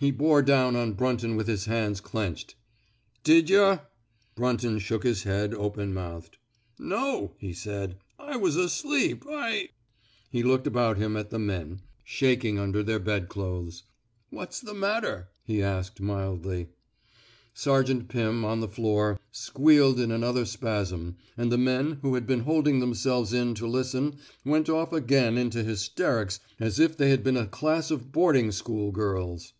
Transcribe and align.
He 0.00 0.12
bore 0.12 0.42
down 0.42 0.76
on 0.76 0.92
Brunton 0.92 1.34
with 1.34 1.48
his 1.48 1.64
hands 1.64 2.00
clenched.'' 2.00 2.54
Did 3.24 3.50
yuh?" 3.50 3.80
Brunton 4.36 4.78
shook 4.78 5.02
his 5.02 5.24
head, 5.24 5.52
open 5.52 5.92
mouthed. 5.92 6.38
No," 6.78 7.32
he 7.38 7.52
said. 7.52 7.96
I 8.16 8.36
was 8.36 8.54
asleep. 8.54 9.24
I 9.28 9.70
—"He 10.30 10.44
looked 10.44 10.68
about 10.68 10.98
him 10.98 11.16
at 11.16 11.30
the 11.30 11.38
men, 11.40 11.80
shaking 12.04 12.60
under 12.60 12.78
134 12.78 13.16
IN 13.16 13.22
THE 13.26 13.26
NATUEE 13.26 13.26
OP 13.26 13.30
A 13.32 13.34
HEEO 13.34 13.56
their 13.56 13.58
bedclothes. 13.58 13.82
What's 14.30 14.60
the 14.60 14.74
matter? 14.74 15.30
*' 15.36 15.42
he 15.42 15.60
asked, 15.60 16.00
mildly. 16.00 16.68
Sergeant 17.52 18.06
Pirn, 18.06 18.44
on 18.44 18.60
the 18.60 18.68
floor, 18.68 19.18
squealed 19.32 19.98
in 19.98 20.12
another 20.12 20.44
spasm, 20.44 21.16
and 21.36 21.50
the 21.50 21.58
men, 21.58 21.98
who 22.02 22.14
had 22.14 22.24
been 22.24 22.42
holding 22.44 22.78
themselves 22.78 23.32
in 23.32 23.52
to 23.56 23.66
listen, 23.66 24.20
went 24.44 24.68
off 24.68 24.92
again 24.92 25.36
into 25.36 25.64
hysterics 25.64 26.38
as 26.60 26.78
if 26.78 26.96
they 26.96 27.10
had 27.10 27.24
been 27.24 27.36
a 27.36 27.48
class 27.48 27.90
of 27.90 28.12
boarding 28.12 28.52
school 28.52 28.92
girls. 28.92 29.54